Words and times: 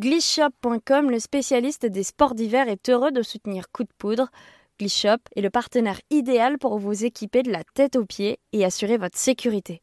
Glissshop.com, 0.00 1.10
le 1.10 1.18
spécialiste 1.18 1.84
des 1.84 2.04
sports 2.04 2.34
d'hiver, 2.34 2.70
est 2.70 2.88
heureux 2.88 3.12
de 3.12 3.20
soutenir 3.20 3.70
Coup 3.70 3.82
de 3.82 3.92
Poudre. 3.98 4.30
Glissshop 4.78 5.18
est 5.36 5.42
le 5.42 5.50
partenaire 5.50 6.00
idéal 6.08 6.56
pour 6.56 6.78
vous 6.78 7.04
équiper 7.04 7.42
de 7.42 7.52
la 7.52 7.64
tête 7.74 7.96
aux 7.96 8.06
pieds 8.06 8.38
et 8.54 8.64
assurer 8.64 8.96
votre 8.96 9.18
sécurité. 9.18 9.82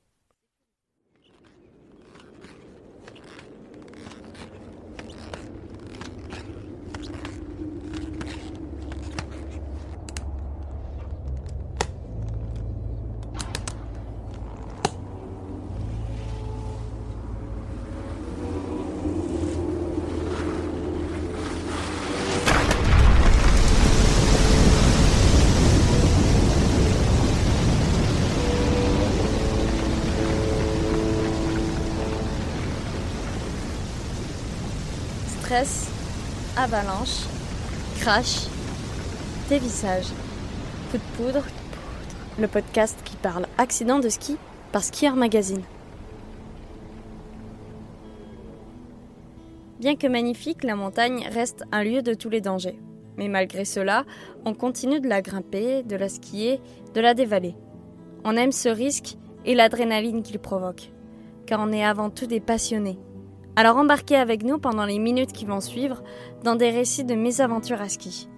Stress, 35.47 35.89
avalanche, 36.57 37.23
crash, 38.01 38.47
dévissage, 39.47 40.07
coup 40.91 40.97
de 40.97 41.15
poudre, 41.15 41.45
le 42.37 42.49
podcast 42.49 42.99
qui 43.05 43.15
parle 43.15 43.45
accident 43.57 43.99
de 43.99 44.09
ski 44.09 44.35
par 44.73 44.83
Skier 44.83 45.11
Magazine. 45.11 45.61
Bien 49.79 49.95
que 49.95 50.07
magnifique, 50.07 50.65
la 50.65 50.75
montagne 50.75 51.25
reste 51.31 51.63
un 51.71 51.85
lieu 51.85 52.01
de 52.01 52.13
tous 52.13 52.29
les 52.29 52.41
dangers. 52.41 52.77
Mais 53.15 53.29
malgré 53.29 53.63
cela, 53.63 54.03
on 54.43 54.53
continue 54.53 54.99
de 54.99 55.07
la 55.07 55.21
grimper, 55.21 55.81
de 55.81 55.95
la 55.95 56.09
skier, 56.09 56.59
de 56.93 56.99
la 56.99 57.13
dévaler. 57.13 57.55
On 58.25 58.35
aime 58.35 58.51
ce 58.51 58.67
risque 58.67 59.15
et 59.45 59.55
l'adrénaline 59.55 60.23
qu'il 60.23 60.39
provoque, 60.39 60.91
car 61.45 61.61
on 61.61 61.71
est 61.71 61.85
avant 61.85 62.09
tout 62.09 62.27
des 62.27 62.41
passionnés 62.41 62.99
alors 63.57 63.77
embarquez 63.77 64.15
avec 64.15 64.43
nous 64.43 64.59
pendant 64.59 64.85
les 64.85 64.99
minutes 64.99 65.33
qui 65.33 65.43
vont 65.43 65.61
suivre 65.61 66.03
dans 66.43 66.55
des 66.55 66.69
récits 66.69 67.03
de 67.03 67.15
mes 67.15 67.41
aventures 67.41 67.81
à 67.81 67.89
ski. 67.89 68.29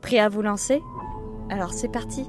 Prêt 0.00 0.18
à 0.18 0.30
vous 0.30 0.40
lancer? 0.40 0.80
Alors 1.50 1.74
c'est 1.74 1.92
parti 1.92 2.24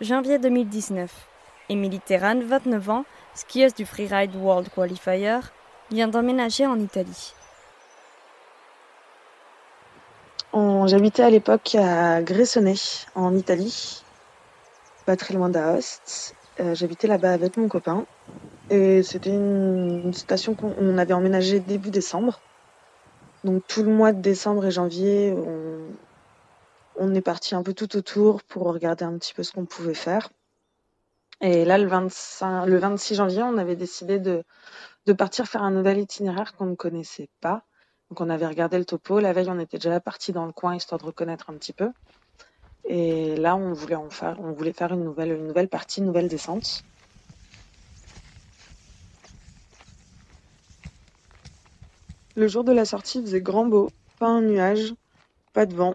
Janvier 0.00 0.38
2019. 0.38 1.10
Émilie 1.70 2.00
Terran, 2.00 2.40
29 2.44 2.90
ans, 2.90 3.04
skieuse 3.34 3.74
du 3.74 3.86
Freeride 3.86 4.36
World 4.36 4.68
Qualifier, 4.68 5.38
vient 5.90 6.08
d'emménager 6.08 6.66
en 6.66 6.78
Italie. 6.78 7.32
J'habitais 10.86 11.24
à 11.24 11.30
l'époque 11.30 11.74
à 11.74 12.22
Gressoney, 12.22 12.76
en 13.16 13.34
Italie, 13.34 14.04
pas 15.04 15.16
très 15.16 15.34
loin 15.34 15.48
d'Aoste. 15.48 16.36
Euh, 16.60 16.74
j'habitais 16.76 17.08
là-bas 17.08 17.32
avec 17.32 17.56
mon 17.56 17.66
copain. 17.66 18.06
Et 18.70 19.02
c'était 19.02 19.30
une 19.30 20.14
station 20.14 20.54
qu'on 20.54 20.96
avait 20.98 21.12
emménagé 21.12 21.58
début 21.58 21.90
décembre. 21.90 22.40
Donc 23.42 23.62
tout 23.66 23.82
le 23.82 23.90
mois 23.90 24.12
de 24.12 24.20
décembre 24.20 24.66
et 24.66 24.70
janvier, 24.70 25.32
on, 25.36 25.78
on 26.98 27.14
est 27.14 27.20
parti 27.22 27.54
un 27.54 27.62
peu 27.62 27.74
tout 27.74 27.96
autour 27.96 28.42
pour 28.42 28.64
regarder 28.64 29.04
un 29.04 29.16
petit 29.18 29.34
peu 29.34 29.42
ce 29.42 29.52
qu'on 29.52 29.66
pouvait 29.66 29.94
faire. 29.94 30.30
Et 31.40 31.64
là, 31.64 31.76
le, 31.78 31.86
25, 31.86 32.66
le 32.66 32.78
26 32.78 33.14
janvier, 33.16 33.42
on 33.42 33.58
avait 33.58 33.76
décidé 33.76 34.18
de, 34.18 34.44
partir 35.12 35.46
faire 35.46 35.62
un 35.62 35.70
nouvel 35.70 35.98
itinéraire 35.98 36.54
qu'on 36.54 36.66
ne 36.66 36.74
connaissait 36.74 37.28
pas. 37.40 37.62
Donc 38.08 38.20
on 38.20 38.30
avait 38.30 38.46
regardé 38.46 38.78
le 38.78 38.84
topo. 38.84 39.20
La 39.20 39.32
veille, 39.32 39.50
on 39.50 39.58
était 39.58 39.78
déjà 39.78 40.00
parti 40.00 40.32
dans 40.32 40.46
le 40.46 40.52
coin 40.52 40.74
histoire 40.74 40.98
de 40.98 41.06
reconnaître 41.06 41.50
un 41.50 41.54
petit 41.54 41.72
peu. 41.72 41.90
Et 42.84 43.36
là, 43.36 43.56
on 43.56 43.72
voulait 43.72 43.96
faire, 44.10 44.92
une 44.92 45.04
nouvelle, 45.04 45.68
partie, 45.68 46.00
une 46.00 46.06
nouvelle 46.06 46.28
descente. 46.28 46.84
Le 52.36 52.48
jour 52.48 52.64
de 52.64 52.72
la 52.72 52.84
sortie, 52.84 53.20
faisait 53.20 53.40
grand 53.40 53.66
beau, 53.66 53.90
pas 54.18 54.28
un 54.28 54.42
nuage, 54.42 54.94
pas 55.52 55.66
de 55.66 55.74
vent 55.74 55.94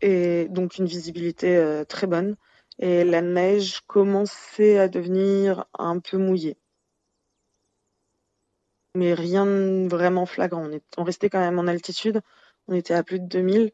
et 0.00 0.46
donc 0.48 0.78
une 0.78 0.86
visibilité 0.86 1.56
euh, 1.56 1.84
très 1.84 2.06
bonne. 2.06 2.36
Et 2.78 3.04
la 3.04 3.22
neige 3.22 3.80
commençait 3.86 4.78
à 4.78 4.88
devenir 4.88 5.66
un 5.78 5.98
peu 5.98 6.16
mouillée. 6.18 6.56
Mais 8.94 9.14
rien 9.14 9.88
vraiment 9.88 10.26
flagrant. 10.26 10.66
On, 10.66 10.72
est, 10.72 10.84
on 10.96 11.04
restait 11.04 11.30
quand 11.30 11.40
même 11.40 11.58
en 11.58 11.66
altitude. 11.66 12.20
On 12.68 12.74
était 12.74 12.94
à 12.94 13.02
plus 13.02 13.20
de 13.20 13.26
2000. 13.26 13.72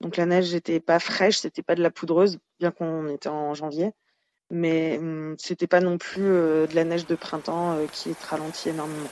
Donc 0.00 0.16
la 0.16 0.26
neige 0.26 0.52
n'était 0.54 0.80
pas 0.80 0.98
fraîche, 0.98 1.38
c'était 1.38 1.62
pas 1.62 1.74
de 1.74 1.82
la 1.82 1.90
poudreuse, 1.90 2.38
bien 2.60 2.70
qu'on 2.70 3.08
était 3.08 3.28
en 3.28 3.54
janvier. 3.54 3.92
Mais 4.50 4.98
hum, 4.98 5.36
c'était 5.38 5.66
pas 5.66 5.80
non 5.80 5.98
plus 5.98 6.24
euh, 6.24 6.66
de 6.66 6.74
la 6.74 6.84
neige 6.84 7.06
de 7.06 7.14
printemps 7.16 7.72
euh, 7.72 7.86
qui 7.92 8.10
est 8.10 8.22
ralentie 8.24 8.68
énormément. 8.68 9.08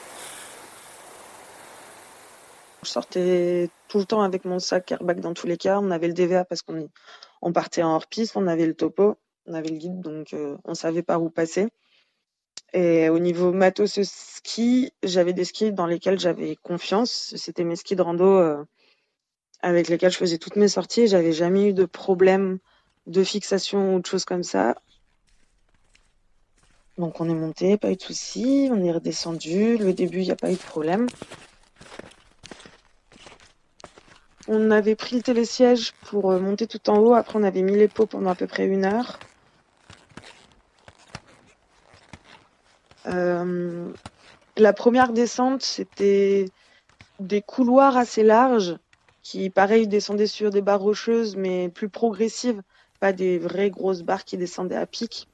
Je 2.85 2.91
sortais 2.91 3.69
tout 3.87 3.97
le 3.97 4.05
temps 4.05 4.21
avec 4.21 4.45
mon 4.45 4.59
sac 4.59 4.91
airbag 4.91 5.19
dans 5.19 5.33
tous 5.33 5.47
les 5.47 5.57
cas. 5.57 5.79
On 5.79 5.89
avait 5.89 6.07
le 6.07 6.13
DVA 6.13 6.45
parce 6.45 6.61
qu'on 6.61 6.87
on 7.41 7.51
partait 7.51 7.83
en 7.83 7.95
hors-piste, 7.95 8.37
on 8.37 8.47
avait 8.47 8.67
le 8.67 8.75
topo, 8.75 9.17
on 9.47 9.53
avait 9.53 9.69
le 9.69 9.77
guide, 9.77 9.99
donc 10.01 10.33
euh, 10.33 10.55
on 10.63 10.75
savait 10.75 11.01
par 11.01 11.21
où 11.21 11.29
passer. 11.29 11.67
Et 12.73 13.09
au 13.09 13.19
niveau 13.19 13.51
matos 13.51 13.99
ski, 14.03 14.91
j'avais 15.01 15.33
des 15.33 15.45
skis 15.45 15.71
dans 15.71 15.87
lesquels 15.87 16.19
j'avais 16.19 16.55
confiance. 16.57 17.33
C'était 17.37 17.63
mes 17.63 17.75
skis 17.75 17.95
de 17.95 18.01
rando 18.03 18.25
euh, 18.25 18.63
avec 19.61 19.87
lesquels 19.87 20.11
je 20.11 20.17
faisais 20.17 20.37
toutes 20.37 20.55
mes 20.55 20.67
sorties. 20.67 21.07
J'avais 21.07 21.33
jamais 21.33 21.69
eu 21.69 21.73
de 21.73 21.85
problème 21.85 22.59
de 23.07 23.23
fixation 23.23 23.95
ou 23.95 23.99
de 23.99 24.05
choses 24.05 24.25
comme 24.25 24.43
ça. 24.43 24.75
Donc 26.97 27.19
on 27.19 27.29
est 27.29 27.33
monté, 27.33 27.77
pas 27.77 27.91
eu 27.91 27.95
de 27.95 28.01
soucis. 28.01 28.69
On 28.71 28.83
est 28.83 28.91
redescendu. 28.91 29.77
Le 29.77 29.93
début, 29.93 30.19
il 30.19 30.25
n'y 30.25 30.31
a 30.31 30.35
pas 30.35 30.51
eu 30.51 30.55
de 30.55 30.59
problème. 30.59 31.07
On 34.47 34.69
avait 34.69 34.95
pris 34.95 35.15
le 35.15 35.21
télésiège 35.23 35.93
pour 36.03 36.31
euh, 36.31 36.39
monter 36.39 36.67
tout 36.67 36.89
en 36.89 36.99
haut. 36.99 37.13
Après, 37.13 37.37
on 37.39 37.43
avait 37.43 37.63
mis 37.63 37.75
les 37.75 37.87
pots 37.87 38.05
pendant 38.05 38.29
à 38.29 38.35
peu 38.35 38.45
près 38.45 38.65
une 38.65 38.85
heure. 38.85 39.19
Euh, 43.07 43.91
la 44.57 44.73
première 44.73 45.13
descente, 45.13 45.63
c'était 45.63 46.45
des 47.19 47.41
couloirs 47.41 47.97
assez 47.97 48.23
larges 48.23 48.77
qui, 49.23 49.49
pareil, 49.49 49.87
descendaient 49.87 50.27
sur 50.27 50.51
des 50.51 50.61
barres 50.61 50.81
rocheuses, 50.81 51.35
mais 51.35 51.69
plus 51.69 51.89
progressives, 51.89 52.61
pas 52.99 53.13
des 53.13 53.39
vraies 53.39 53.71
grosses 53.71 54.03
barres 54.03 54.25
qui 54.25 54.37
descendaient 54.37 54.75
à 54.75 54.85
pic. 54.85 55.27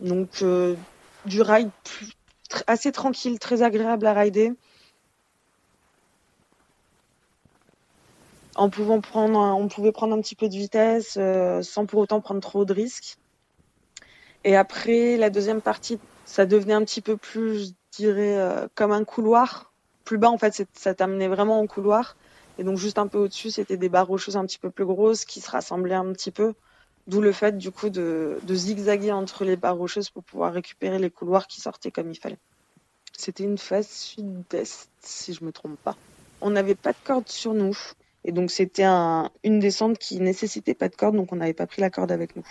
Donc, 0.00 0.40
euh, 0.42 0.76
du 1.26 1.42
ride 1.42 1.70
assez 2.66 2.90
tranquille, 2.90 3.38
très 3.38 3.62
agréable 3.62 4.06
à 4.06 4.14
rider. 4.14 4.52
En 8.60 8.68
pouvant 8.68 9.00
prendre, 9.00 9.38
on 9.38 9.68
pouvait 9.68 9.90
prendre 9.90 10.14
un 10.14 10.20
petit 10.20 10.34
peu 10.34 10.46
de 10.46 10.52
vitesse 10.52 11.14
euh, 11.16 11.62
sans 11.62 11.86
pour 11.86 11.98
autant 12.00 12.20
prendre 12.20 12.42
trop 12.42 12.66
de 12.66 12.74
risques. 12.74 13.16
Et 14.44 14.54
après, 14.54 15.16
la 15.16 15.30
deuxième 15.30 15.62
partie, 15.62 15.98
ça 16.26 16.44
devenait 16.44 16.74
un 16.74 16.84
petit 16.84 17.00
peu 17.00 17.16
plus, 17.16 17.68
je 17.68 17.70
dirais, 17.92 18.36
euh, 18.36 18.68
comme 18.74 18.92
un 18.92 19.04
couloir. 19.04 19.72
Plus 20.04 20.18
bas, 20.18 20.28
en 20.28 20.36
fait, 20.36 20.66
ça 20.74 20.94
t'amenait 20.94 21.28
vraiment 21.28 21.58
en 21.58 21.66
couloir. 21.66 22.16
Et 22.58 22.64
donc, 22.64 22.76
juste 22.76 22.98
un 22.98 23.06
peu 23.06 23.16
au-dessus, 23.16 23.50
c'était 23.50 23.78
des 23.78 23.88
barres 23.88 24.08
rocheuses 24.08 24.36
un 24.36 24.44
petit 24.44 24.58
peu 24.58 24.68
plus 24.68 24.84
grosses 24.84 25.24
qui 25.24 25.40
se 25.40 25.50
rassemblaient 25.50 25.94
un 25.94 26.12
petit 26.12 26.30
peu. 26.30 26.52
D'où 27.06 27.22
le 27.22 27.32
fait, 27.32 27.56
du 27.56 27.70
coup, 27.70 27.88
de, 27.88 28.40
de 28.42 28.54
zigzaguer 28.54 29.12
entre 29.12 29.46
les 29.46 29.56
barres 29.56 29.78
rocheuses 29.78 30.10
pour 30.10 30.22
pouvoir 30.22 30.52
récupérer 30.52 30.98
les 30.98 31.08
couloirs 31.08 31.46
qui 31.46 31.62
sortaient 31.62 31.90
comme 31.90 32.10
il 32.10 32.18
fallait. 32.18 32.38
C'était 33.16 33.44
une 33.44 33.56
phase 33.56 33.88
sud-est, 33.88 34.90
si 35.00 35.32
je 35.32 35.46
me 35.46 35.50
trompe 35.50 35.78
pas. 35.82 35.96
On 36.42 36.50
n'avait 36.50 36.74
pas 36.74 36.92
de 36.92 36.98
corde 37.02 37.28
sur 37.28 37.54
nous. 37.54 37.74
Et 38.24 38.32
donc 38.32 38.50
c'était 38.50 38.84
un, 38.84 39.30
une 39.44 39.60
descente 39.60 39.98
qui 39.98 40.20
nécessitait 40.20 40.74
pas 40.74 40.88
de 40.88 40.96
corde, 40.96 41.16
donc 41.16 41.32
on 41.32 41.36
n'avait 41.36 41.54
pas 41.54 41.66
pris 41.66 41.80
la 41.80 41.90
corde 41.90 42.12
avec 42.12 42.36
nous. 42.36 42.46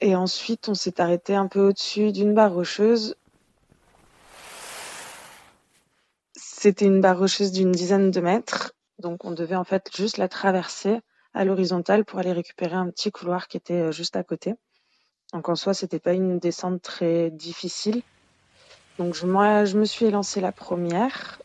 Et 0.00 0.16
ensuite, 0.16 0.68
on 0.68 0.74
s'est 0.74 1.00
arrêté 1.00 1.34
un 1.34 1.46
peu 1.46 1.60
au-dessus 1.60 2.10
d'une 2.10 2.32
barre 2.32 2.54
rocheuse. 2.54 3.16
C'était 6.34 6.86
une 6.86 7.02
barre 7.02 7.18
rocheuse 7.18 7.52
d'une 7.52 7.72
dizaine 7.72 8.10
de 8.10 8.20
mètres, 8.20 8.72
donc 8.98 9.24
on 9.24 9.30
devait 9.30 9.56
en 9.56 9.64
fait 9.64 9.90
juste 9.94 10.16
la 10.16 10.28
traverser 10.28 11.00
à 11.34 11.44
l'horizontale 11.44 12.04
pour 12.04 12.18
aller 12.18 12.32
récupérer 12.32 12.74
un 12.74 12.88
petit 12.90 13.10
couloir 13.10 13.48
qui 13.48 13.56
était 13.56 13.92
juste 13.92 14.16
à 14.16 14.24
côté. 14.24 14.54
Donc 15.32 15.48
en 15.48 15.54
soi, 15.54 15.74
c'était 15.74 16.00
pas 16.00 16.12
une 16.12 16.38
descente 16.38 16.82
très 16.82 17.30
difficile. 17.30 18.02
Donc 18.98 19.22
moi, 19.22 19.64
je 19.64 19.78
me 19.78 19.84
suis 19.84 20.06
élancée 20.06 20.40
la 20.40 20.52
première. 20.52 21.40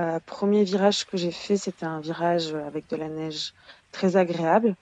Euh, 0.00 0.18
premier 0.24 0.64
virage 0.64 1.04
que 1.04 1.18
j'ai 1.18 1.30
fait, 1.30 1.58
c'était 1.58 1.84
un 1.84 2.00
virage 2.00 2.54
avec 2.54 2.88
de 2.88 2.96
la 2.96 3.08
neige 3.08 3.52
très 3.92 4.16
agréable. 4.16 4.74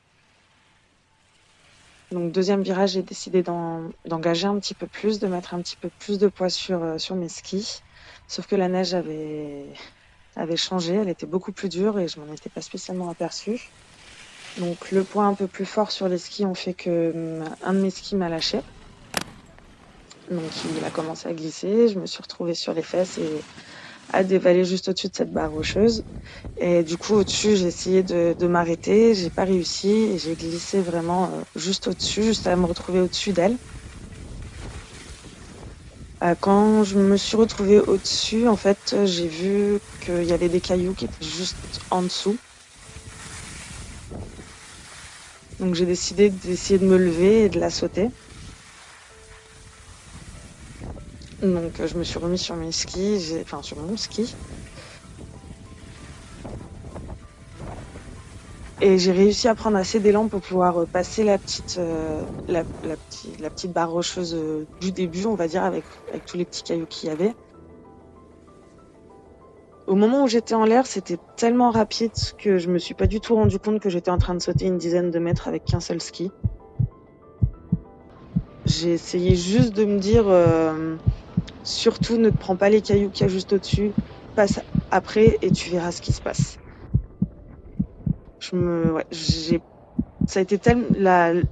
Donc 2.12 2.30
deuxième 2.30 2.62
virage, 2.62 2.92
j'ai 2.92 3.02
décidé 3.02 3.42
d'engager 3.42 4.46
un 4.46 4.58
petit 4.60 4.74
peu 4.74 4.86
plus, 4.86 5.18
de 5.18 5.26
mettre 5.26 5.54
un 5.54 5.60
petit 5.60 5.76
peu 5.76 5.90
plus 5.98 6.18
de 6.18 6.28
poids 6.28 6.50
sur, 6.50 6.82
euh, 6.82 6.98
sur 6.98 7.16
mes 7.16 7.28
skis. 7.28 7.82
Sauf 8.28 8.46
que 8.46 8.54
la 8.54 8.68
neige 8.68 8.94
avait, 8.94 9.64
avait 10.36 10.56
changé, 10.56 10.94
elle 10.94 11.08
était 11.08 11.26
beaucoup 11.26 11.50
plus 11.52 11.68
dure 11.68 11.98
et 11.98 12.06
je 12.06 12.20
m'en 12.20 12.32
étais 12.32 12.48
pas 12.48 12.62
spécialement 12.62 13.10
aperçue. 13.10 13.70
Donc 14.58 14.92
le 14.92 15.02
poids 15.02 15.24
un 15.24 15.34
peu 15.34 15.48
plus 15.48 15.66
fort 15.66 15.90
sur 15.90 16.08
les 16.08 16.18
skis 16.18 16.44
ont 16.44 16.54
fait 16.54 16.74
que 16.74 17.12
hum, 17.14 17.44
un 17.64 17.72
de 17.72 17.80
mes 17.80 17.90
skis 17.90 18.14
m'a 18.14 18.28
lâché. 18.28 18.60
Donc 20.30 20.52
il 20.78 20.84
a 20.84 20.90
commencé 20.90 21.28
à 21.28 21.32
glisser, 21.32 21.88
je 21.88 21.98
me 21.98 22.06
suis 22.06 22.22
retrouvée 22.22 22.54
sur 22.54 22.72
les 22.72 22.82
fesses 22.82 23.18
et 23.18 23.42
à 24.08 24.25
dévaler 24.25 24.64
juste 24.64 24.88
au-dessus 24.88 25.08
de 25.08 25.16
cette 25.16 25.32
barre 25.32 25.52
rocheuse. 25.52 26.05
Et 26.56 26.82
du 26.84 26.96
coup, 26.99 27.14
au-dessus, 27.14 27.56
j'ai 27.56 27.66
essayé 27.66 28.02
de, 28.02 28.34
m'arrêter, 28.46 29.14
j'ai 29.14 29.31
pas 29.31 29.44
réussi 29.44 29.90
et 29.90 30.19
j'ai 30.19 30.37
glissé 30.37 30.81
vraiment 30.82 31.32
euh, 31.34 31.43
juste 31.56 31.88
au-dessus, 31.88 32.22
juste 32.25 32.46
à 32.46 32.56
me 32.56 32.66
retrouver 32.66 33.00
au-dessus 33.00 33.32
d'elle. 33.32 33.58
Euh, 36.25 36.34
quand 36.34 36.82
je 36.84 36.99
me 36.99 37.16
suis 37.16 37.37
retrouvée 37.37 37.81
au-dessus, 37.81 38.49
en 38.49 38.56
fait, 38.56 38.96
j'ai 39.05 39.28
vu 39.28 39.81
qu'il 40.00 40.25
y 40.25 40.32
avait 40.32 40.49
des 40.49 40.61
cailloux 40.61 40.94
qui 40.94 41.04
étaient 41.06 41.25
juste 41.25 41.81
en 41.90 42.02
dessous. 42.02 42.40
Donc 45.61 45.75
j'ai 45.75 45.87
décidé 45.87 46.31
d'essayer 46.31 46.78
de 46.78 46.87
me 46.87 46.96
lever 46.96 47.44
et 47.44 47.49
de 47.49 47.58
la 47.61 47.70
sauter. 47.70 48.11
Donc 51.43 51.85
je 51.85 51.96
me 51.96 52.02
suis 52.02 52.19
remis 52.19 52.38
sur 52.38 52.56
mes 52.56 52.73
skis, 52.73 53.37
enfin 53.43 53.62
sur 53.62 53.79
mon 53.79 53.96
ski. 53.96 54.35
Et 58.81 58.96
j'ai 58.96 59.11
réussi 59.11 59.49
à 59.49 59.55
prendre 59.56 59.76
assez 59.76 59.99
d'élan 59.99 60.29
pour 60.29 60.40
pouvoir 60.40 60.87
passer 60.87 61.25
la 61.25 61.37
petite, 61.37 61.76
euh, 61.79 62.25
la, 62.46 62.64
petite, 62.64 63.73
barre 63.73 63.90
rocheuse 63.90 64.35
euh, 64.35 64.67
du 64.81 64.93
début, 64.93 65.26
on 65.26 65.35
va 65.35 65.49
dire, 65.49 65.64
avec, 65.64 65.85
tous 66.26 66.37
les 66.37 66.44
petits 66.44 66.62
cailloux 66.62 66.87
qu'il 66.87 67.08
y 67.08 67.12
avait. 67.12 67.35
Au 69.88 69.96
moment 69.96 70.23
où 70.23 70.29
j'étais 70.29 70.55
en 70.55 70.64
l'air, 70.64 70.87
c'était 70.87 71.19
tellement 71.37 71.70
rapide 71.70 72.12
que 72.38 72.58
je 72.58 72.69
me 72.69 72.79
suis 72.79 72.94
pas 72.94 73.06
du 73.06 73.20
tout 73.20 73.35
rendu 73.35 73.58
compte 73.58 73.81
que 73.81 73.90
j'étais 73.90 74.11
en 74.11 74.19
train 74.19 74.35
de 74.35 74.40
sauter 74.40 74.67
une 74.67 74.79
dizaine 74.79 75.11
de 75.11 75.19
mètres 75.19 75.49
avec 75.49 75.64
qu'un 75.64 75.81
seul 75.81 76.00
ski. 76.00 76.31
J'ai 78.64 78.93
essayé 78.93 79.35
juste 79.35 79.75
de 79.75 79.87
me 79.87 79.99
dire, 79.99 80.29
euh, 80.29 80.94
surtout 81.68 82.16
ne 82.16 82.30
te 82.30 82.36
prends 82.38 82.56
pas 82.56 82.70
les 82.70 82.80
cailloux 82.80 83.10
qu'il 83.10 83.22
y 83.22 83.24
a 83.24 83.32
juste 83.32 83.52
au-dessus, 83.52 83.92
passe 84.34 84.60
après 84.90 85.38
et 85.42 85.50
tu 85.50 85.70
verras 85.70 85.92
ce 85.92 86.00
qui 86.00 86.12
se 86.12 86.20
passe. 86.20 86.58
Je 88.40 89.58
ça 90.26 90.40
a 90.40 90.42
été 90.42 90.58
tellement, 90.58 91.42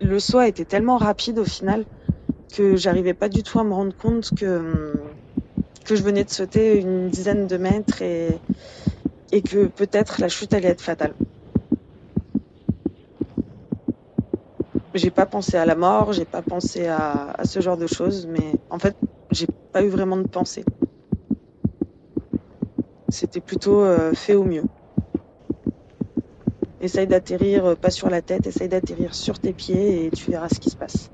le 0.00 0.20
saut 0.20 0.38
a 0.38 0.48
été 0.48 0.64
tellement 0.64 0.96
rapide 0.96 1.38
au 1.38 1.44
final 1.44 1.84
que 2.54 2.76
j'arrivais 2.76 3.14
pas 3.14 3.28
du 3.28 3.42
tout 3.42 3.58
à 3.58 3.64
me 3.64 3.72
rendre 3.72 3.96
compte 3.96 4.34
que 4.34 4.92
que 5.84 5.96
je 5.96 6.02
venais 6.02 6.24
de 6.24 6.30
sauter 6.30 6.78
une 6.78 7.08
dizaine 7.08 7.46
de 7.46 7.56
mètres 7.56 8.02
et, 8.02 8.28
et 9.32 9.42
que 9.42 9.66
peut-être 9.66 10.20
la 10.20 10.28
chute 10.28 10.54
allait 10.54 10.68
être 10.68 10.80
fatale. 10.80 11.14
J'ai 14.94 15.10
pas 15.10 15.26
pensé 15.26 15.56
à 15.56 15.64
la 15.64 15.74
mort, 15.74 16.12
j'ai 16.12 16.26
pas 16.26 16.42
pensé 16.42 16.86
à, 16.86 17.34
ce 17.44 17.60
genre 17.60 17.78
de 17.78 17.86
choses, 17.86 18.26
mais 18.26 18.52
en 18.70 18.78
fait, 18.78 18.94
j'ai 19.32 19.46
pas 19.72 19.82
eu 19.82 19.88
vraiment 19.88 20.16
de 20.16 20.28
pensée. 20.28 20.64
C'était 23.08 23.40
plutôt 23.40 23.80
euh, 23.80 24.12
fait 24.14 24.34
au 24.34 24.44
mieux. 24.44 24.64
Essaye 26.80 27.06
d'atterrir 27.06 27.64
euh, 27.64 27.74
pas 27.74 27.90
sur 27.90 28.10
la 28.10 28.22
tête, 28.22 28.46
essaye 28.46 28.68
d'atterrir 28.68 29.14
sur 29.14 29.38
tes 29.38 29.52
pieds 29.52 30.06
et 30.06 30.10
tu 30.10 30.30
verras 30.30 30.48
ce 30.48 30.60
qui 30.60 30.70
se 30.70 30.76
passe. 30.76 31.10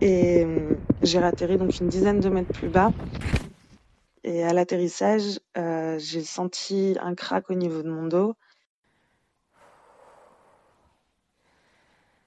Et 0.00 0.44
euh, 0.44 0.76
j'ai 1.02 1.18
atterri 1.18 1.58
donc 1.58 1.78
une 1.80 1.88
dizaine 1.88 2.20
de 2.20 2.28
mètres 2.28 2.52
plus 2.52 2.68
bas. 2.68 2.92
Et 4.24 4.44
à 4.44 4.52
l'atterrissage, 4.52 5.40
j'ai 5.56 6.22
senti 6.22 6.96
un 7.02 7.16
crack 7.16 7.50
au 7.50 7.54
niveau 7.54 7.82
de 7.82 7.90
mon 7.90 8.06
dos. 8.06 8.34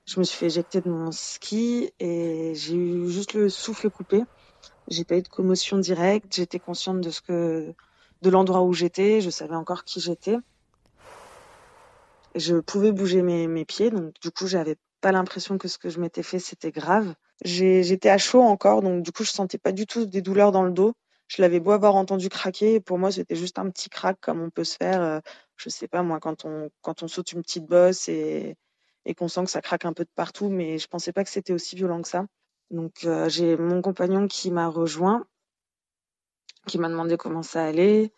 Je 0.05 0.19
me 0.19 0.23
suis 0.23 0.37
fait 0.37 0.45
éjecter 0.47 0.81
de 0.81 0.89
mon 0.89 1.11
ski 1.11 1.91
et 1.99 2.53
j'ai 2.55 2.75
eu 2.75 3.09
juste 3.09 3.33
le 3.33 3.49
souffle 3.49 3.89
coupé. 3.89 4.23
J'ai 4.87 5.03
pas 5.03 5.17
eu 5.17 5.21
de 5.21 5.27
commotion 5.27 5.79
directe. 5.79 6.35
J'étais 6.35 6.59
consciente 6.59 7.01
de 7.01 7.09
ce 7.09 7.21
que, 7.21 7.73
de 8.21 8.29
l'endroit 8.29 8.61
où 8.61 8.73
j'étais. 8.73 9.21
Je 9.21 9.29
savais 9.29 9.55
encore 9.55 9.83
qui 9.83 9.99
j'étais. 9.99 10.37
Je 12.35 12.57
pouvais 12.57 12.91
bouger 12.91 13.21
mes, 13.21 13.47
mes 13.47 13.65
pieds, 13.65 13.89
donc 13.89 14.13
du 14.21 14.29
coup 14.29 14.45
j'avais 14.45 14.75
pas 14.99 15.13
l'impression 15.13 15.57
que 15.57 15.67
ce 15.69 15.77
que 15.77 15.89
je 15.89 15.99
m'étais 15.99 16.23
fait 16.23 16.39
c'était 16.39 16.71
grave. 16.71 17.15
J'étais 17.43 18.09
à 18.09 18.17
chaud 18.17 18.41
encore, 18.41 18.81
donc 18.81 19.03
du 19.03 19.11
coup, 19.11 19.23
je 19.23 19.31
sentais 19.31 19.57
pas 19.57 19.71
du 19.71 19.85
tout 19.85 20.05
des 20.05 20.21
douleurs 20.21 20.51
dans 20.51 20.63
le 20.63 20.71
dos. 20.71 20.93
Je 21.27 21.41
l'avais 21.41 21.59
beau 21.59 21.71
avoir 21.71 21.95
entendu 21.95 22.29
craquer, 22.29 22.79
pour 22.79 22.97
moi, 22.99 23.11
c'était 23.11 23.35
juste 23.35 23.57
un 23.57 23.69
petit 23.69 23.89
crack 23.89 24.17
comme 24.21 24.41
on 24.41 24.49
peut 24.49 24.63
se 24.63 24.77
faire, 24.77 25.01
euh, 25.01 25.19
je 25.57 25.69
sais 25.69 25.87
pas 25.87 26.03
moi, 26.03 26.19
quand 26.19 26.45
on, 26.45 26.69
quand 26.81 27.03
on 27.03 27.07
saute 27.07 27.31
une 27.31 27.41
petite 27.41 27.65
bosse 27.65 28.07
et, 28.09 28.55
et 29.05 29.15
qu'on 29.15 29.27
sent 29.27 29.45
que 29.45 29.49
ça 29.51 29.61
craque 29.61 29.85
un 29.85 29.93
peu 29.93 30.03
de 30.03 30.09
partout, 30.15 30.49
mais 30.49 30.77
je 30.77 30.87
pensais 30.87 31.13
pas 31.13 31.23
que 31.23 31.29
c'était 31.29 31.53
aussi 31.53 31.75
violent 31.75 32.01
que 32.01 32.07
ça. 32.07 32.25
Donc 32.71 33.03
euh, 33.05 33.29
j'ai 33.29 33.57
mon 33.57 33.81
compagnon 33.81 34.27
qui 34.27 34.51
m'a 34.51 34.67
rejoint, 34.67 35.25
qui 36.67 36.77
m'a 36.77 36.89
demandé 36.89 37.17
comment 37.17 37.43
ça 37.43 37.63
allait. 37.63 38.11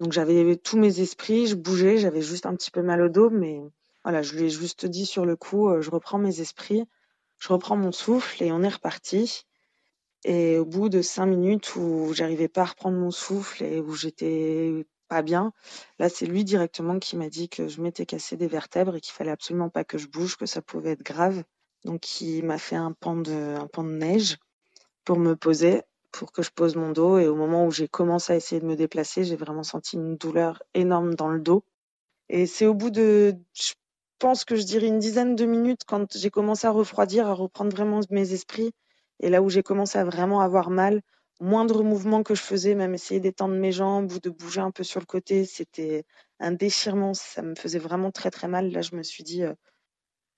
Donc 0.00 0.12
j'avais 0.12 0.56
tous 0.56 0.78
mes 0.78 1.00
esprits, 1.00 1.46
je 1.46 1.54
bougeais, 1.54 1.98
j'avais 1.98 2.22
juste 2.22 2.46
un 2.46 2.54
petit 2.54 2.70
peu 2.70 2.82
mal 2.82 3.02
au 3.02 3.08
dos, 3.08 3.30
mais 3.30 3.60
voilà, 4.04 4.22
je 4.22 4.34
lui 4.36 4.44
ai 4.44 4.50
juste 4.50 4.86
dit 4.86 5.06
sur 5.06 5.26
le 5.26 5.36
coup, 5.36 5.68
euh, 5.68 5.80
je 5.80 5.90
reprends 5.90 6.18
mes 6.18 6.40
esprits 6.40 6.86
je 7.42 7.48
reprends 7.48 7.76
mon 7.76 7.90
souffle 7.90 8.40
et 8.44 8.52
on 8.52 8.62
est 8.62 8.68
reparti. 8.68 9.44
Et 10.24 10.58
au 10.58 10.64
bout 10.64 10.88
de 10.88 11.02
cinq 11.02 11.26
minutes 11.26 11.74
où 11.74 12.12
j'arrivais 12.14 12.46
pas 12.46 12.62
à 12.62 12.66
reprendre 12.66 12.96
mon 12.96 13.10
souffle 13.10 13.64
et 13.64 13.80
où 13.80 13.94
j'étais 13.94 14.86
pas 15.12 15.20
bien, 15.20 15.52
là 15.98 16.08
c'est 16.08 16.24
lui 16.24 16.42
directement 16.42 16.98
qui 16.98 17.18
m'a 17.18 17.28
dit 17.28 17.50
que 17.50 17.68
je 17.68 17.82
m'étais 17.82 18.06
cassé 18.06 18.38
des 18.38 18.46
vertèbres 18.46 18.96
et 18.96 19.00
qu'il 19.02 19.12
fallait 19.12 19.30
absolument 19.30 19.68
pas 19.68 19.84
que 19.84 19.98
je 19.98 20.08
bouge, 20.08 20.36
que 20.36 20.46
ça 20.46 20.62
pouvait 20.62 20.92
être 20.92 21.02
grave. 21.02 21.44
Donc 21.84 22.22
il 22.22 22.42
m'a 22.44 22.56
fait 22.56 22.76
un 22.76 22.92
pan 22.92 23.16
de, 23.16 23.56
un 23.60 23.66
pan 23.66 23.84
de 23.84 23.90
neige 23.90 24.38
pour 25.04 25.18
me 25.18 25.36
poser, 25.36 25.82
pour 26.12 26.32
que 26.32 26.42
je 26.42 26.50
pose 26.50 26.76
mon 26.76 26.92
dos. 26.92 27.18
Et 27.18 27.26
au 27.26 27.36
moment 27.36 27.66
où 27.66 27.70
j'ai 27.70 27.88
commencé 27.88 28.32
à 28.32 28.36
essayer 28.36 28.60
de 28.60 28.66
me 28.66 28.76
déplacer, 28.76 29.24
j'ai 29.24 29.36
vraiment 29.36 29.64
senti 29.64 29.96
une 29.96 30.16
douleur 30.16 30.62
énorme 30.72 31.14
dans 31.14 31.28
le 31.28 31.40
dos. 31.40 31.62
Et 32.30 32.46
c'est 32.46 32.66
au 32.66 32.72
bout 32.74 32.90
de, 32.90 33.36
pense 34.18 34.46
que 34.46 34.56
je 34.56 34.62
dirais 34.62 34.86
une 34.86 35.00
dizaine 35.00 35.36
de 35.36 35.44
minutes 35.44 35.82
quand 35.86 36.16
j'ai 36.16 36.30
commencé 36.30 36.66
à 36.66 36.70
refroidir, 36.70 37.26
à 37.26 37.34
reprendre 37.34 37.72
vraiment 37.72 38.00
mes 38.08 38.32
esprits. 38.32 38.72
Et 39.20 39.28
là 39.28 39.42
où 39.42 39.50
j'ai 39.50 39.62
commencé 39.62 39.98
à 39.98 40.04
vraiment 40.04 40.40
avoir 40.40 40.70
mal, 40.70 41.02
moindre 41.42 41.82
mouvement 41.82 42.22
que 42.22 42.34
je 42.34 42.42
faisais, 42.42 42.74
même 42.74 42.94
essayer 42.94 43.20
d'étendre 43.20 43.54
mes 43.54 43.72
jambes 43.72 44.12
ou 44.12 44.18
de 44.18 44.30
bouger 44.30 44.60
un 44.60 44.70
peu 44.70 44.84
sur 44.84 45.00
le 45.00 45.06
côté, 45.06 45.44
c'était 45.44 46.04
un 46.40 46.52
déchirement. 46.52 47.14
Ça 47.14 47.42
me 47.42 47.54
faisait 47.54 47.78
vraiment 47.78 48.10
très 48.10 48.30
très 48.30 48.48
mal. 48.48 48.70
Là, 48.72 48.82
je 48.82 48.96
me 48.96 49.02
suis 49.02 49.24
dit, 49.24 49.42
euh, 49.42 49.54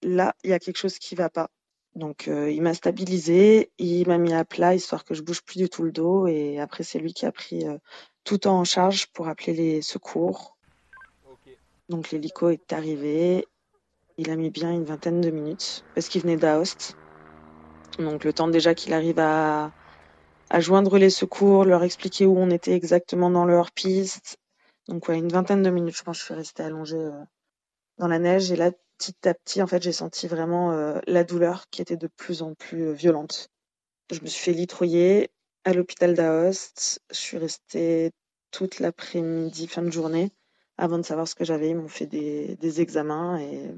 là, 0.02 0.34
il 0.44 0.50
y 0.50 0.52
a 0.52 0.58
quelque 0.58 0.78
chose 0.78 0.98
qui 0.98 1.14
va 1.14 1.30
pas. 1.30 1.50
Donc, 1.94 2.28
euh, 2.28 2.50
il 2.50 2.62
m'a 2.62 2.74
stabilisé, 2.74 3.70
il 3.78 4.08
m'a 4.08 4.18
mis 4.18 4.32
à 4.34 4.44
plat 4.44 4.74
histoire 4.74 5.04
que 5.04 5.14
je 5.14 5.22
bouge 5.22 5.42
plus 5.42 5.58
du 5.58 5.68
tout 5.68 5.84
le 5.84 5.92
dos. 5.92 6.26
Et 6.26 6.58
après, 6.58 6.82
c'est 6.82 6.98
lui 6.98 7.12
qui 7.14 7.26
a 7.26 7.32
pris 7.32 7.66
euh, 7.66 7.78
tout 8.24 8.46
en 8.46 8.64
charge 8.64 9.06
pour 9.08 9.28
appeler 9.28 9.54
les 9.54 9.82
secours. 9.82 10.56
Donc, 11.88 12.10
l'hélico 12.10 12.48
est 12.48 12.72
arrivé 12.72 13.46
il 14.16 14.30
a 14.30 14.36
mis 14.36 14.50
bien 14.50 14.72
une 14.72 14.84
vingtaine 14.84 15.20
de 15.20 15.30
minutes 15.30 15.84
parce 15.94 16.08
qu'il 16.08 16.22
venait 16.22 16.36
d'Aoste. 16.36 16.96
Donc 17.98 18.24
le 18.24 18.32
temps 18.32 18.48
déjà 18.48 18.74
qu'il 18.74 18.92
arrive 18.92 19.18
à, 19.18 19.72
à 20.50 20.60
joindre 20.60 20.98
les 20.98 21.10
secours, 21.10 21.64
leur 21.64 21.82
expliquer 21.82 22.26
où 22.26 22.36
on 22.38 22.50
était 22.50 22.72
exactement 22.72 23.30
dans 23.30 23.44
leur 23.44 23.72
piste. 23.72 24.38
Donc 24.88 25.08
ouais, 25.08 25.18
une 25.18 25.28
vingtaine 25.28 25.62
de 25.62 25.70
minutes, 25.70 25.96
je 25.96 26.02
pense, 26.02 26.18
je 26.18 26.24
suis 26.24 26.34
restée 26.34 26.62
allongée 26.62 26.96
euh, 26.96 27.24
dans 27.98 28.08
la 28.08 28.18
neige. 28.18 28.52
Et 28.52 28.56
là, 28.56 28.70
petit 28.98 29.28
à 29.28 29.34
petit, 29.34 29.62
en 29.62 29.66
fait, 29.66 29.82
j'ai 29.82 29.92
senti 29.92 30.26
vraiment 30.28 30.72
euh, 30.72 31.00
la 31.06 31.24
douleur 31.24 31.64
qui 31.70 31.82
était 31.82 31.96
de 31.96 32.08
plus 32.16 32.42
en 32.42 32.54
plus 32.54 32.88
euh, 32.88 32.92
violente. 32.92 33.48
Je 34.12 34.20
me 34.20 34.26
suis 34.26 34.42
fait 34.42 34.52
litroyer 34.52 35.30
à 35.64 35.72
l'hôpital 35.72 36.14
d'Aoste. 36.14 37.00
Je 37.10 37.16
suis 37.16 37.38
restée 37.38 38.10
toute 38.50 38.80
l'après-midi, 38.80 39.66
fin 39.66 39.82
de 39.82 39.90
journée, 39.90 40.30
avant 40.76 40.98
de 40.98 41.02
savoir 41.04 41.26
ce 41.26 41.34
que 41.34 41.44
j'avais. 41.44 41.70
Ils 41.70 41.76
m'ont 41.76 41.88
fait 41.88 42.06
des, 42.06 42.56
des 42.56 42.80
examens 42.80 43.38
et 43.38 43.74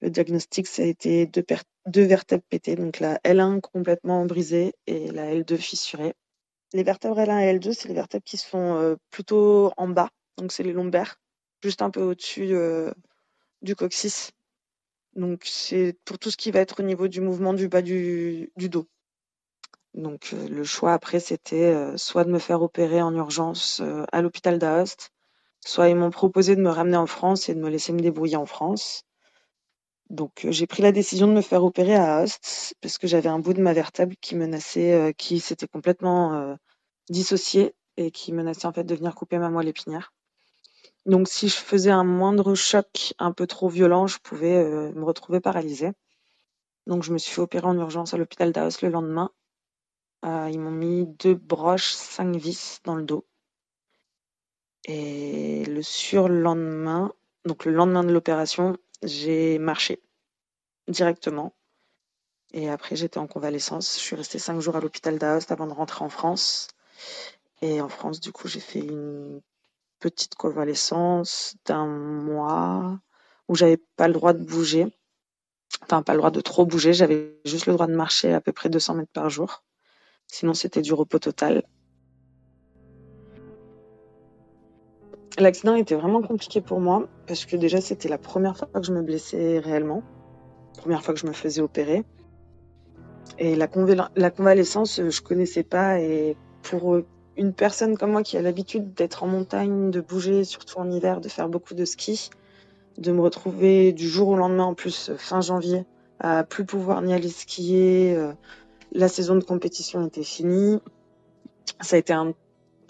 le 0.00 0.10
diagnostic, 0.10 0.66
ça 0.66 0.82
a 0.82 0.86
été 0.86 1.26
deux, 1.26 1.42
deux 1.86 2.04
vertèbres 2.04 2.44
pétées, 2.48 2.76
donc 2.76 3.00
la 3.00 3.18
L1 3.18 3.60
complètement 3.60 4.24
brisée 4.26 4.74
et 4.86 5.10
la 5.12 5.34
L2 5.34 5.56
fissurée. 5.56 6.14
Les 6.72 6.82
vertèbres 6.82 7.18
L1 7.18 7.40
et 7.40 7.58
L2, 7.58 7.72
c'est 7.72 7.88
les 7.88 7.94
vertèbres 7.94 8.24
qui 8.24 8.36
se 8.36 8.46
font 8.46 8.76
euh, 8.76 8.96
plutôt 9.10 9.72
en 9.76 9.88
bas, 9.88 10.10
donc 10.36 10.52
c'est 10.52 10.62
les 10.62 10.72
lombaires. 10.72 11.16
juste 11.62 11.82
un 11.82 11.90
peu 11.90 12.02
au-dessus 12.02 12.52
du 13.62 13.76
coccyx. 13.76 14.32
Donc 15.14 15.42
c'est 15.44 15.96
pour 16.04 16.18
tout 16.18 16.30
ce 16.30 16.36
qui 16.36 16.50
va 16.50 16.60
être 16.60 16.80
au 16.80 16.82
niveau 16.82 17.08
du 17.08 17.20
mouvement 17.20 17.54
du 17.54 17.68
bas 17.68 17.82
du, 17.82 18.50
dos. 18.56 18.86
Donc 19.94 20.32
le 20.32 20.62
choix 20.64 20.92
après 20.92 21.20
c'était 21.20 21.96
soit 21.96 22.24
de 22.24 22.30
me 22.30 22.38
faire 22.38 22.60
opérer 22.60 23.00
en 23.00 23.14
urgence 23.14 23.80
à 24.12 24.20
l'hôpital 24.20 24.58
d'Aoste, 24.58 25.10
soit 25.64 25.88
ils 25.88 25.96
m'ont 25.96 26.10
proposé 26.10 26.54
de 26.54 26.60
me 26.60 26.68
ramener 26.68 26.98
en 26.98 27.06
France 27.06 27.48
et 27.48 27.54
de 27.54 27.60
me 27.60 27.70
laisser 27.70 27.92
me 27.92 28.00
débrouiller 28.00 28.36
en 28.36 28.46
France. 28.46 29.04
Donc 30.10 30.46
j'ai 30.50 30.66
pris 30.66 30.82
la 30.82 30.92
décision 30.92 31.26
de 31.26 31.32
me 31.32 31.40
faire 31.40 31.64
opérer 31.64 31.96
à 31.96 32.18
Aoste 32.18 32.74
parce 32.80 32.98
que 32.98 33.06
j'avais 33.06 33.28
un 33.28 33.38
bout 33.38 33.54
de 33.54 33.60
ma 33.60 33.72
vertèbre 33.72 34.14
qui 34.20 34.36
menaçait, 34.36 35.14
qui 35.18 35.40
s'était 35.40 35.66
complètement 35.66 36.56
dissocié 37.08 37.74
et 37.96 38.10
qui 38.10 38.32
menaçait 38.32 38.66
en 38.66 38.72
fait 38.72 38.84
de 38.84 38.94
venir 38.94 39.14
couper 39.14 39.38
ma 39.38 39.50
moelle 39.50 39.68
épinière. 39.68 40.12
Donc 41.06 41.28
si 41.28 41.48
je 41.48 41.54
faisais 41.56 41.90
un 41.90 42.02
moindre 42.02 42.54
choc 42.56 43.14
un 43.18 43.32
peu 43.32 43.46
trop 43.46 43.68
violent, 43.68 44.08
je 44.08 44.18
pouvais 44.18 44.56
euh, 44.56 44.92
me 44.92 45.04
retrouver 45.04 45.40
paralysée. 45.40 45.92
Donc 46.88 47.04
je 47.04 47.12
me 47.12 47.18
suis 47.18 47.32
fait 47.32 47.64
en 47.64 47.78
urgence 47.78 48.12
à 48.12 48.16
l'hôpital 48.16 48.52
d'Aos 48.52 48.82
le 48.82 48.88
lendemain. 48.88 49.30
Euh, 50.24 50.48
ils 50.50 50.58
m'ont 50.58 50.72
mis 50.72 51.06
deux 51.06 51.34
broches, 51.34 51.92
cinq 51.92 52.34
vis 52.34 52.80
dans 52.84 52.96
le 52.96 53.04
dos. 53.04 53.24
Et 54.84 55.64
le 55.64 55.82
surlendemain, 55.82 57.12
donc 57.44 57.64
le 57.64 57.72
lendemain 57.72 58.02
de 58.02 58.12
l'opération, 58.12 58.76
j'ai 59.02 59.58
marché 59.58 60.02
directement. 60.88 61.54
Et 62.52 62.68
après, 62.70 62.96
j'étais 62.96 63.18
en 63.18 63.26
convalescence. 63.26 63.96
Je 63.96 64.00
suis 64.00 64.16
restée 64.16 64.38
cinq 64.38 64.60
jours 64.60 64.76
à 64.76 64.80
l'hôpital 64.80 65.18
d'Aoste 65.18 65.52
avant 65.52 65.66
de 65.66 65.72
rentrer 65.72 66.04
en 66.04 66.08
France. 66.08 66.68
Et 67.62 67.80
en 67.80 67.88
France, 67.88 68.20
du 68.20 68.32
coup, 68.32 68.48
j'ai 68.48 68.60
fait 68.60 68.80
une 68.80 69.40
petite 69.98 70.34
convalescence 70.34 71.56
d'un 71.64 71.86
mois 71.86 72.98
où 73.48 73.54
j'avais 73.54 73.78
pas 73.96 74.08
le 74.08 74.14
droit 74.14 74.32
de 74.32 74.44
bouger. 74.44 74.86
Enfin, 75.82 76.02
pas 76.02 76.12
le 76.12 76.18
droit 76.18 76.30
de 76.30 76.40
trop 76.40 76.64
bouger. 76.66 76.92
J'avais 76.92 77.40
juste 77.44 77.66
le 77.66 77.72
droit 77.72 77.86
de 77.86 77.94
marcher 77.94 78.32
à 78.32 78.40
peu 78.40 78.52
près 78.52 78.68
200 78.68 78.94
mètres 78.94 79.12
par 79.12 79.30
jour. 79.30 79.64
Sinon, 80.26 80.54
c'était 80.54 80.82
du 80.82 80.92
repos 80.92 81.18
total. 81.18 81.64
L'accident 85.38 85.74
était 85.74 85.94
vraiment 85.94 86.22
compliqué 86.22 86.60
pour 86.60 86.80
moi 86.80 87.06
parce 87.26 87.44
que 87.44 87.56
déjà, 87.56 87.80
c'était 87.80 88.08
la 88.08 88.18
première 88.18 88.56
fois 88.56 88.68
que 88.72 88.82
je 88.82 88.92
me 88.92 89.02
blessais 89.02 89.58
réellement. 89.58 90.02
Première 90.78 91.02
fois 91.02 91.14
que 91.14 91.20
je 91.20 91.26
me 91.26 91.32
faisais 91.32 91.60
opérer. 91.60 92.04
Et 93.38 93.54
la, 93.54 93.68
convalescence, 94.30 95.00
je 95.00 95.20
connaissais 95.20 95.62
pas. 95.62 96.00
Et 96.00 96.36
pour 96.62 96.98
une 97.36 97.52
personne 97.52 97.98
comme 97.98 98.12
moi 98.12 98.22
qui 98.22 98.36
a 98.36 98.42
l'habitude 98.42 98.94
d'être 98.94 99.22
en 99.22 99.26
montagne, 99.26 99.90
de 99.90 100.00
bouger, 100.00 100.44
surtout 100.44 100.78
en 100.78 100.90
hiver, 100.90 101.20
de 101.20 101.28
faire 101.28 101.48
beaucoup 101.48 101.74
de 101.74 101.84
ski, 101.84 102.30
de 102.98 103.12
me 103.12 103.20
retrouver 103.20 103.92
du 103.92 104.08
jour 104.08 104.28
au 104.28 104.36
lendemain, 104.36 104.64
en 104.64 104.74
plus 104.74 105.12
fin 105.18 105.42
janvier, 105.42 105.84
à 106.18 106.44
plus 106.44 106.64
pouvoir 106.64 107.02
ni 107.02 107.12
aller 107.12 107.28
skier, 107.28 108.14
euh, 108.16 108.32
la 108.92 109.08
saison 109.08 109.34
de 109.34 109.44
compétition 109.44 110.06
était 110.06 110.22
finie. 110.22 110.78
Ça 111.80 111.96
a 111.96 111.98
été 111.98 112.14
un, 112.14 112.34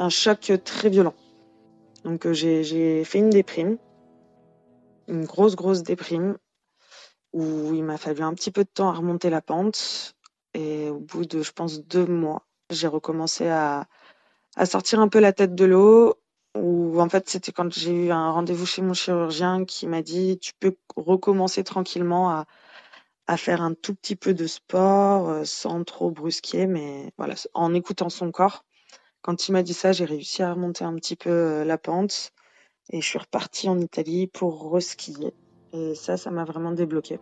choc 0.09 0.53
très 0.65 0.91
violent. 0.91 1.15
Donc 2.07 2.25
euh, 2.25 2.33
j'ai 2.33 3.03
fait 3.03 3.19
une 3.19 3.31
déprime, 3.31 3.79
une 5.09 5.25
grosse 5.25 5.57
grosse 5.57 5.83
déprime, 5.83 6.39
où 7.33 7.75
il 7.75 7.83
m'a 7.83 7.99
fallu 7.99 8.23
un 8.23 8.33
petit 8.33 8.53
peu 8.53 8.63
de 8.63 8.71
temps 8.73 8.91
à 8.91 8.93
remonter 8.93 9.29
la 9.29 9.43
pente. 9.43 10.15
Et 10.55 10.89
au 10.89 11.01
bout 11.01 11.25
de, 11.25 11.43
je 11.43 11.51
pense, 11.51 11.81
deux 11.81 12.07
mois, 12.07 12.47
j'ai 12.71 12.87
recommencé 12.87 13.49
à, 13.49 13.89
sortir 14.65 15.01
un 15.01 15.09
peu 15.09 15.19
la 15.19 15.33
tête 15.33 15.57
de 15.57 15.65
l'eau. 15.65 16.15
Ou 16.57 17.01
en 17.01 17.09
fait, 17.09 17.29
c'était 17.29 17.51
quand 17.51 17.73
j'ai 17.73 18.07
eu 18.07 18.11
un 18.13 18.31
rendez-vous 18.31 18.67
chez 18.67 18.83
mon 18.83 18.95
chirurgien 18.95 19.65
qui 19.65 19.89
m'a 19.89 20.01
dit 20.01 20.39
tu 20.39 20.53
peux 20.61 20.77
recommencer 20.95 21.65
tranquillement 21.65 22.31
à, 22.31 22.47
à 23.27 23.37
faire 23.37 23.63
un 23.63 23.75
tout 23.75 23.97
petit 23.97 24.15
peu 24.15 24.33
de 24.33 24.47
sport 24.47 25.29
euh, 25.29 25.45
sans 25.45 25.83
trop 25.83 26.13
brusquer, 26.13 26.69
mais 26.69 27.13
voilà, 27.19 27.35
en 27.53 27.75
écoutant 27.75 28.11
son 28.11 28.31
corps. 28.31 28.66
Quand 29.23 29.49
il 29.49 29.53
m'a 29.53 29.63
dit 29.63 29.75
ça, 29.75 29.93
j'ai 29.93 30.05
réussi 30.05 30.43
à 30.43 30.53
remonter 30.53 30.85
un 30.85 30.95
petit 30.95 31.17
peu 31.17 31.31
euh, 31.31 31.65
la 31.65 31.79
pente 31.79 32.33
et 32.91 33.01
je 33.01 33.07
suis 33.07 33.19
repartie 33.19 33.69
en 33.69 33.79
Italie 33.79 34.27
pour 34.27 34.71
reskier. 34.71 35.35
Et 35.73 35.95
ça, 35.95 36.17
ça 36.17 36.31
m'a 36.31 36.45
vraiment 36.45 36.73
débloqué. 36.73 37.19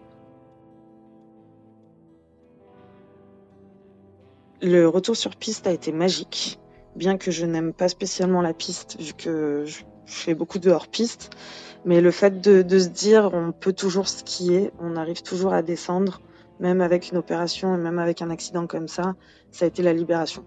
Le 4.61 4.87
retour 4.87 5.17
sur 5.17 5.37
piste 5.37 5.67
a 5.67 5.73
été 5.73 5.93
magique 5.93 6.59
bien 6.97 7.19
que 7.19 7.31
je 7.31 7.47
n'aime 7.47 7.73
pas 7.73 7.89
spécialement 7.89 8.43
la 8.43 8.55
piste, 8.55 9.01
vu 9.01 9.13
que 9.15 9.65
je 9.67 9.85
fais 10.07 10.35
beaucoup 10.35 10.59
de 10.59 10.71
hors-piste. 10.71 11.31
Mais 11.85 12.01
le 12.01 12.11
fait 12.11 12.41
de, 12.41 12.79
se 12.79 12.89
dire 12.89 13.31
on 13.33 13.53
peut 13.53 13.73
toujours 13.73 14.09
skier, 14.09 14.71
on 14.81 14.97
arrive 14.97 15.23
toujours 15.23 15.53
à 15.53 15.63
descendre, 15.63 16.21
même 16.61 16.81
avec 16.81 17.11
une 17.11 17.19
opération 17.19 17.75
et 17.75 17.79
même 17.79 17.99
avec 17.99 18.23
un 18.23 18.31
accident 18.31 18.67
comme 18.67 18.89
ça, 18.89 19.15
ça 19.51 19.65
a 19.65 19.69
été 19.69 19.83
la 19.83 19.93
libération. 19.93 20.45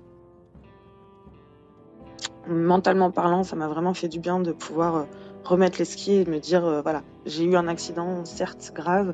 Mentalement 2.48 3.12
parlant, 3.12 3.44
ça 3.44 3.56
m'a 3.56 3.68
vraiment 3.68 3.94
fait 3.94 4.08
du 4.08 4.20
bien 4.20 4.40
de 4.40 4.52
pouvoir 4.52 4.96
euh, 4.96 5.04
remettre 5.44 5.80
les 5.80 5.86
skis 5.86 6.14
et 6.14 6.26
me 6.26 6.40
dire 6.40 6.66
euh, 6.66 6.82
voilà, 6.82 7.04
j'ai 7.26 7.44
eu 7.44 7.56
un 7.56 7.68
accident, 7.68 8.24
certes 8.26 8.72
grave, 8.74 9.14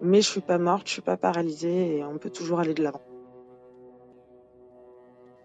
mais 0.00 0.22
je 0.22 0.28
suis 0.28 0.40
pas 0.40 0.58
morte, 0.58 0.86
je 0.86 0.92
suis 0.92 1.02
pas 1.02 1.16
paralysée 1.16 1.98
et 1.98 2.04
on 2.04 2.18
peut 2.18 2.30
toujours 2.30 2.60
aller 2.60 2.74
de 2.74 2.82
l'avant 2.82 3.02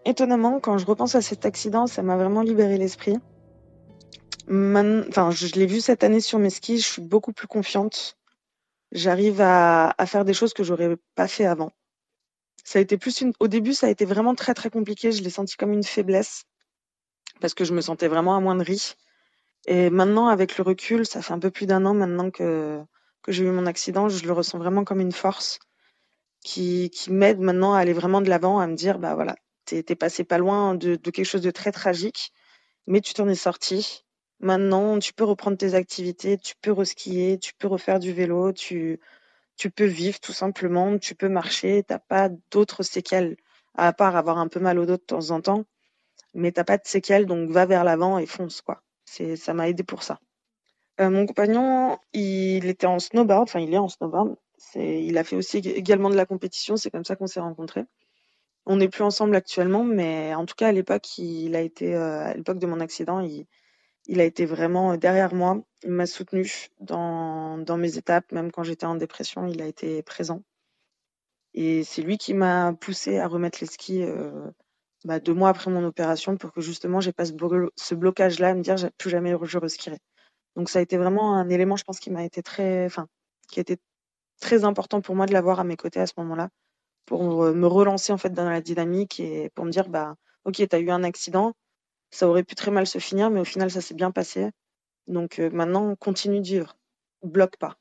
étonnamment, 0.07 0.59
quand 0.59 0.77
je 0.77 0.85
repense 0.85 1.15
à 1.15 1.21
cet 1.21 1.45
accident, 1.45 1.85
ça 1.85 2.01
m'a 2.01 2.15
vraiment 2.15 2.41
libéré 2.41 2.77
l'esprit. 2.77 3.17
Enfin, 4.49 5.31
je 5.31 5.47
l'ai 5.55 5.65
vu 5.65 5.81
cette 5.81 6.03
année 6.03 6.21
sur 6.21 6.39
mes 6.39 6.49
skis, 6.49 6.79
je 6.79 6.87
suis 6.87 7.01
beaucoup 7.01 7.33
plus 7.33 7.47
confiante. 7.47 8.17
J'arrive 8.93 9.41
à, 9.41 9.93
faire 10.05 10.23
des 10.23 10.33
choses 10.33 10.53
que 10.53 10.63
j'aurais 10.63 10.95
pas 11.15 11.27
fait 11.27 11.45
avant. 11.45 11.71
Ça 12.63 12.79
a 12.79 12.81
été 12.81 12.97
plus 12.97 13.19
une... 13.19 13.33
Au 13.41 13.49
début, 13.49 13.73
ça 13.73 13.87
a 13.87 13.89
été 13.89 14.05
vraiment 14.05 14.33
très 14.33 14.53
très 14.53 14.69
compliqué. 14.69 15.11
Je 15.11 15.21
l'ai 15.23 15.29
senti 15.29 15.57
comme 15.57 15.73
une 15.73 15.83
faiblesse 15.83 16.45
parce 17.39 17.53
que 17.53 17.65
je 17.65 17.73
me 17.73 17.81
sentais 17.81 18.07
vraiment 18.07 18.35
amoindrie. 18.35 18.95
Et 19.67 19.89
maintenant, 19.89 20.27
avec 20.27 20.57
le 20.57 20.63
recul, 20.63 21.05
ça 21.05 21.21
fait 21.21 21.33
un 21.33 21.39
peu 21.39 21.51
plus 21.51 21.65
d'un 21.65 21.85
an 21.85 21.93
maintenant 21.93 22.31
que, 22.31 22.81
j'ai 23.27 23.43
eu 23.43 23.51
mon 23.51 23.65
accident, 23.65 24.07
je 24.07 24.25
le 24.25 24.31
ressens 24.31 24.57
vraiment 24.57 24.85
comme 24.85 25.01
une 25.01 25.11
force 25.11 25.59
qui, 26.43 26.89
qui 26.91 27.11
m'aide 27.11 27.39
maintenant 27.39 27.73
à 27.73 27.79
aller 27.79 27.91
vraiment 27.91 28.21
de 28.21 28.29
l'avant, 28.29 28.59
à 28.59 28.67
me 28.67 28.75
dire, 28.75 28.99
bah 28.99 29.15
voilà, 29.15 29.35
t'es 29.65 29.83
passé 29.95 30.23
pas 30.23 30.37
loin 30.37 30.75
de, 30.75 30.95
quelque 30.95 31.25
chose 31.25 31.41
de 31.41 31.51
très 31.51 31.73
tragique, 31.73 32.31
mais 32.87 33.01
tu 33.01 33.13
t'en 33.13 33.27
es 33.27 33.35
sorti. 33.35 34.05
Maintenant, 34.39 34.99
tu 34.99 35.13
peux 35.13 35.25
reprendre 35.25 35.57
tes 35.57 35.73
activités, 35.73 36.37
tu 36.37 36.53
peux 36.61 36.71
reskier, 36.71 37.37
tu 37.39 37.53
peux 37.55 37.67
refaire 37.67 37.99
du 37.99 38.13
vélo, 38.13 38.53
tu, 38.53 38.99
tu 39.57 39.69
peux 39.71 39.85
vivre 39.85 40.19
tout 40.19 40.33
simplement, 40.33 40.97
tu 40.97 41.15
peux 41.15 41.29
marcher, 41.29 41.83
t'as 41.83 41.99
pas 41.99 42.29
d'autres 42.51 42.83
séquelles, 42.83 43.35
à 43.75 43.91
part 43.93 44.15
avoir 44.15 44.37
un 44.37 44.47
peu 44.47 44.59
mal 44.59 44.79
au 44.79 44.85
dos 44.85 44.97
de 44.97 45.01
temps 45.01 45.31
en 45.31 45.41
temps, 45.41 45.65
mais 46.37 46.51
t'as 46.51 46.63
pas 46.63 46.77
de 46.77 46.85
séquelles, 46.85 47.25
donc 47.25 47.49
va 47.49 47.65
vers 47.65 47.83
l'avant 47.83 48.19
et 48.19 48.27
fonce, 48.27 48.61
quoi. 48.61 48.81
C'est, 49.05 49.35
ça 49.35 49.53
m'a 49.53 49.69
aidé 49.69 49.83
pour 49.83 50.03
ça. 50.03 50.19
Euh, 51.01 51.09
mon 51.09 51.25
compagnon, 51.25 51.97
il 52.13 52.65
était 52.67 52.87
en 52.87 52.99
snowboard, 52.99 53.43
enfin 53.43 53.59
il 53.59 53.73
est 53.73 53.77
en 53.77 53.87
snowboard. 53.89 54.35
C'est, 54.57 55.03
il 55.03 55.17
a 55.17 55.23
fait 55.23 55.35
aussi 55.35 55.57
également 55.57 56.09
de 56.09 56.15
la 56.15 56.25
compétition, 56.25 56.77
c'est 56.77 56.91
comme 56.91 57.05
ça 57.05 57.15
qu'on 57.15 57.27
s'est 57.27 57.39
rencontrés. 57.39 57.85
On 58.65 58.77
n'est 58.77 58.89
plus 58.89 59.03
ensemble 59.03 59.35
actuellement, 59.35 59.83
mais 59.83 60.35
en 60.35 60.45
tout 60.45 60.55
cas, 60.55 60.67
à 60.69 60.71
l'époque, 60.71 61.17
il 61.17 61.55
a 61.55 61.61
été, 61.61 61.95
euh, 61.95 62.25
à 62.25 62.33
l'époque 62.33 62.59
de 62.59 62.67
mon 62.67 62.79
accident, 62.81 63.19
il, 63.19 64.19
a 64.21 64.23
été 64.23 64.45
vraiment 64.45 64.97
derrière 64.97 65.33
moi. 65.33 65.61
Il 65.83 65.91
m'a 65.91 66.05
soutenu 66.05 66.69
dans, 66.81 67.77
mes 67.77 67.97
étapes, 67.97 68.31
même 68.31 68.51
quand 68.51 68.63
j'étais 68.63 68.85
en 68.85 68.95
dépression, 68.95 69.47
il 69.47 69.61
a 69.61 69.67
été 69.67 70.03
présent. 70.03 70.43
Et 71.53 71.83
c'est 71.83 72.01
lui 72.01 72.17
qui 72.17 72.33
m'a 72.33 72.73
poussé 72.79 73.19
à 73.19 73.27
remettre 73.27 73.59
les 73.61 73.67
skis 73.67 74.03
euh, 74.03 74.51
bah, 75.05 75.19
deux 75.19 75.33
mois 75.33 75.49
après 75.49 75.71
mon 75.71 75.83
opération 75.85 76.37
pour 76.37 76.51
que 76.51 76.61
justement 76.61 76.99
j'ai 76.99 77.13
pas 77.13 77.25
ce, 77.25 77.93
blocage-là 77.95 78.49
à 78.49 78.53
me 78.53 78.61
dire 78.61 78.75
plus 78.97 79.09
jamais 79.09 79.35
je 79.43 79.57
reskierai. 79.57 79.99
Donc 80.55 80.69
ça 80.69 80.79
a 80.79 80.81
été 80.81 80.97
vraiment 80.97 81.35
un 81.35 81.49
élément, 81.49 81.75
je 81.75 81.83
pense, 81.83 81.99
qui 81.99 82.09
m'a 82.11 82.23
été 82.23 82.41
très, 82.41 82.85
enfin, 82.85 83.07
qui 83.49 83.59
a 83.59 83.61
été 83.61 83.77
très 84.41 84.63
important 84.63 85.01
pour 85.01 85.15
moi 85.15 85.25
de 85.25 85.33
l'avoir 85.33 85.59
à 85.59 85.63
mes 85.63 85.77
côtés 85.77 85.99
à 85.99 86.07
ce 86.07 86.13
moment-là 86.17 86.49
pour 87.05 87.23
me 87.23 87.67
relancer 87.67 88.13
en 88.13 88.17
fait 88.17 88.31
dans 88.31 88.47
la 88.47 88.61
dynamique 88.61 89.19
et 89.19 89.49
pour 89.55 89.65
me 89.65 89.71
dire 89.71 89.89
bah 89.89 90.15
ok 90.45 90.55
tu 90.55 90.75
as 90.75 90.79
eu 90.79 90.91
un 90.91 91.03
accident 91.03 91.53
ça 92.11 92.27
aurait 92.27 92.43
pu 92.43 92.53
très 92.55 92.71
mal 92.71 92.85
se 92.85 92.99
finir 92.99 93.29
mais 93.31 93.39
au 93.39 93.45
final 93.45 93.71
ça 93.71 93.81
s'est 93.81 93.95
bien 93.95 94.11
passé. 94.11 94.51
Donc 95.07 95.39
euh, 95.39 95.49
maintenant 95.51 95.95
continue 95.95 96.41
de 96.41 96.47
vivre. 96.47 96.77
Bloque 97.23 97.57
pas. 97.57 97.77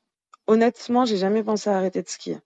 Honnêtement 0.47 1.05
j'ai 1.05 1.17
jamais 1.17 1.43
pensé 1.43 1.69
à 1.69 1.77
arrêter 1.77 2.01
de 2.01 2.09
skier 2.09 2.39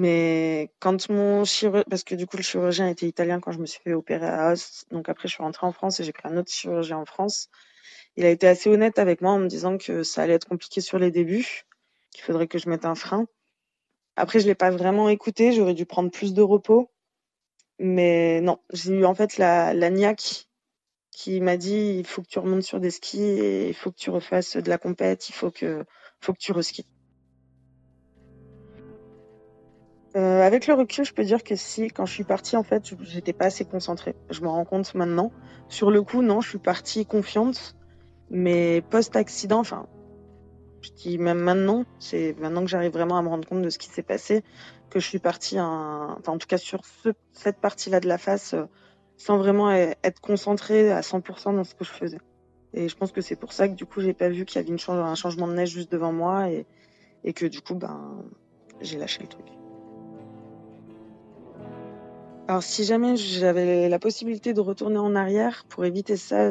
mais 0.00 0.72
quand 0.80 1.08
mon 1.10 1.44
chirurgien 1.44 1.84
parce 1.90 2.04
que 2.04 2.14
du 2.14 2.26
coup 2.26 2.36
le 2.36 2.42
chirurgien 2.42 2.88
était 2.88 3.06
italien 3.06 3.40
quand 3.40 3.52
je 3.52 3.58
me 3.58 3.66
suis 3.66 3.80
fait 3.82 3.92
opérer 3.92 4.26
à 4.26 4.52
Os 4.52 4.84
donc 4.90 5.08
après 5.08 5.28
je 5.28 5.34
suis 5.34 5.42
rentrée 5.42 5.66
en 5.66 5.72
France 5.72 6.00
et 6.00 6.04
j'ai 6.04 6.12
pris 6.12 6.28
un 6.28 6.36
autre 6.36 6.50
chirurgien 6.50 6.98
en 6.98 7.06
France 7.06 7.48
il 8.16 8.24
a 8.24 8.30
été 8.30 8.46
assez 8.46 8.70
honnête 8.70 8.98
avec 8.98 9.20
moi 9.20 9.32
en 9.32 9.38
me 9.38 9.48
disant 9.48 9.78
que 9.78 10.02
ça 10.02 10.22
allait 10.22 10.34
être 10.34 10.48
compliqué 10.48 10.80
sur 10.80 10.98
les 10.98 11.10
débuts 11.10 11.62
qu'il 12.12 12.22
faudrait 12.24 12.48
que 12.48 12.58
je 12.58 12.68
mette 12.68 12.84
un 12.84 12.94
frein 12.94 13.26
après, 14.20 14.40
je 14.40 14.46
l'ai 14.46 14.54
pas 14.54 14.70
vraiment 14.70 15.08
écouté. 15.08 15.52
J'aurais 15.52 15.74
dû 15.74 15.86
prendre 15.86 16.10
plus 16.10 16.34
de 16.34 16.42
repos. 16.42 16.90
Mais 17.78 18.40
non, 18.42 18.58
j'ai 18.72 18.92
eu 18.92 19.04
en 19.06 19.14
fait 19.14 19.38
la, 19.38 19.72
la 19.72 19.88
niaque 19.90 20.46
qui 21.10 21.40
m'a 21.40 21.56
dit 21.56 21.96
il 21.98 22.06
faut 22.06 22.22
que 22.22 22.28
tu 22.28 22.38
remontes 22.38 22.62
sur 22.62 22.80
des 22.80 22.90
skis 22.90 23.68
il 23.68 23.74
faut 23.74 23.90
que 23.90 23.96
tu 23.96 24.10
refasses 24.10 24.56
de 24.56 24.68
la 24.68 24.76
compète, 24.78 25.30
il 25.30 25.32
faut 25.32 25.50
que, 25.50 25.84
faut 26.20 26.34
que 26.34 26.38
tu 26.38 26.52
reskis. 26.52 26.86
Euh, 30.16 30.42
avec 30.42 30.66
le 30.66 30.74
recul, 30.74 31.04
je 31.04 31.12
peux 31.12 31.22
dire 31.22 31.44
que 31.44 31.54
si, 31.54 31.88
quand 31.88 32.04
je 32.04 32.12
suis 32.12 32.24
partie, 32.24 32.56
en 32.56 32.64
fait, 32.64 32.94
j'étais 33.02 33.32
pas 33.32 33.46
assez 33.46 33.64
concentrée. 33.64 34.16
Je 34.30 34.40
me 34.40 34.48
rends 34.48 34.64
compte 34.64 34.92
maintenant. 34.94 35.30
Sur 35.68 35.90
le 35.90 36.02
coup, 36.02 36.22
non, 36.22 36.40
je 36.40 36.48
suis 36.48 36.58
partie 36.58 37.06
confiante, 37.06 37.76
mais 38.28 38.82
post-accident, 38.90 39.60
enfin, 39.60 39.86
je 40.82 40.90
dis 40.90 41.18
même 41.18 41.38
maintenant, 41.38 41.84
c'est 42.00 42.34
maintenant 42.40 42.62
que 42.62 42.70
j'arrive 42.70 42.92
vraiment 42.92 43.18
à 43.18 43.22
me 43.22 43.28
rendre 43.28 43.46
compte 43.46 43.62
de 43.62 43.70
ce 43.70 43.78
qui 43.78 43.88
s'est 43.88 44.02
passé, 44.02 44.42
que 44.88 44.98
je 44.98 45.06
suis 45.06 45.20
partie, 45.20 45.60
enfin, 45.60 46.32
en 46.32 46.38
tout 46.38 46.48
cas 46.48 46.58
sur 46.58 46.80
cette 47.32 47.60
partie-là 47.60 48.00
de 48.00 48.08
la 48.08 48.18
face, 48.18 48.54
euh, 48.54 48.64
sans 49.16 49.38
vraiment 49.38 49.70
e-, 49.70 49.94
être 50.02 50.20
concentrée 50.20 50.90
à 50.90 51.02
100% 51.02 51.54
dans 51.54 51.64
ce 51.64 51.76
que 51.76 51.84
je 51.84 51.90
faisais. 51.90 52.18
Et 52.72 52.88
je 52.88 52.96
pense 52.96 53.12
que 53.12 53.20
c'est 53.20 53.36
pour 53.36 53.52
ça 53.52 53.68
que 53.68 53.74
du 53.74 53.86
coup, 53.86 54.00
j'ai 54.00 54.14
pas 54.14 54.28
vu 54.28 54.44
qu'il 54.44 54.60
y 54.60 54.64
avait 54.64 54.70
une 54.72 54.92
un 54.92 55.14
changement 55.14 55.46
de 55.46 55.54
neige 55.54 55.70
juste 55.70 55.92
devant 55.92 56.12
moi 56.12 56.50
et, 56.50 56.66
et 57.22 57.32
que 57.32 57.46
du 57.46 57.60
coup, 57.60 57.74
ben, 57.76 58.24
j'ai 58.80 58.98
lâché 58.98 59.22
le 59.22 59.28
truc. 59.28 59.59
Alors, 62.50 62.64
si 62.64 62.82
jamais 62.82 63.14
j'avais 63.14 63.88
la 63.88 64.00
possibilité 64.00 64.54
de 64.54 64.60
retourner 64.60 64.98
en 64.98 65.14
arrière 65.14 65.64
pour 65.68 65.84
éviter 65.84 66.16
ça, 66.16 66.50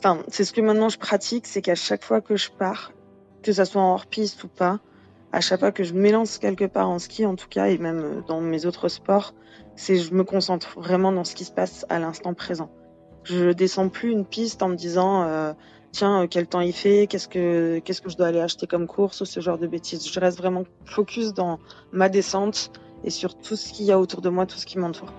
enfin, 0.00 0.18
c'est 0.26 0.42
ce 0.42 0.52
que 0.52 0.60
maintenant 0.60 0.88
je 0.88 0.98
pratique, 0.98 1.46
c'est 1.46 1.62
qu'à 1.62 1.76
chaque 1.76 2.02
fois 2.02 2.20
que 2.20 2.34
je 2.34 2.50
pars, 2.50 2.90
que 3.40 3.52
ça 3.52 3.64
soit 3.64 3.80
en 3.80 3.92
hors-piste 3.92 4.42
ou 4.42 4.48
pas, 4.48 4.80
à 5.30 5.40
chaque 5.40 5.60
fois 5.60 5.70
que 5.70 5.84
je 5.84 5.94
m'élance 5.94 6.38
quelque 6.38 6.64
part 6.64 6.90
en 6.90 6.98
ski, 6.98 7.24
en 7.24 7.36
tout 7.36 7.46
cas, 7.48 7.68
et 7.68 7.78
même 7.78 8.24
dans 8.26 8.40
mes 8.40 8.66
autres 8.66 8.88
sports, 8.88 9.32
c'est 9.76 9.94
je 9.94 10.12
me 10.12 10.24
concentre 10.24 10.80
vraiment 10.80 11.12
dans 11.12 11.22
ce 11.22 11.36
qui 11.36 11.44
se 11.44 11.52
passe 11.52 11.86
à 11.88 12.00
l'instant 12.00 12.34
présent. 12.34 12.72
Je 13.22 13.52
descends 13.52 13.90
plus 13.90 14.10
une 14.10 14.26
piste 14.26 14.60
en 14.60 14.70
me 14.70 14.74
disant 14.74 15.22
euh, 15.22 15.52
tiens 15.92 16.26
quel 16.26 16.48
temps 16.48 16.62
il 16.62 16.72
fait, 16.72 17.06
qu'est-ce 17.08 17.28
que 17.28 17.78
qu'est-ce 17.78 18.02
que 18.02 18.10
je 18.10 18.16
dois 18.16 18.26
aller 18.26 18.40
acheter 18.40 18.66
comme 18.66 18.88
course 18.88 19.20
ou 19.20 19.24
ce 19.24 19.38
genre 19.38 19.58
de 19.58 19.68
bêtises. 19.68 20.04
Je 20.04 20.18
reste 20.18 20.38
vraiment 20.38 20.64
focus 20.84 21.32
dans 21.32 21.60
ma 21.92 22.08
descente 22.08 22.72
et 23.04 23.10
sur 23.10 23.36
tout 23.36 23.56
ce 23.56 23.72
qu'il 23.72 23.86
y 23.86 23.92
a 23.92 23.98
autour 23.98 24.20
de 24.20 24.28
moi, 24.28 24.46
tout 24.46 24.58
ce 24.58 24.66
qui 24.66 24.78
m'entoure. 24.78 25.12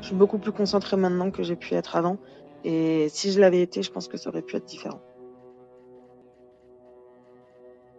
Je 0.00 0.06
suis 0.06 0.14
beaucoup 0.14 0.38
plus 0.38 0.52
concentrée 0.52 0.96
maintenant 0.96 1.30
que 1.30 1.42
j'ai 1.42 1.56
pu 1.56 1.74
être 1.74 1.96
avant. 1.96 2.18
Et 2.64 3.08
si 3.10 3.32
je 3.32 3.40
l'avais 3.40 3.62
été, 3.62 3.82
je 3.82 3.90
pense 3.90 4.08
que 4.08 4.16
ça 4.16 4.30
aurait 4.30 4.42
pu 4.42 4.56
être 4.56 4.64
différent. 4.64 5.00